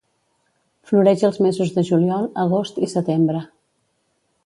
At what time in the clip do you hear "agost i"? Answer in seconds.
2.49-2.93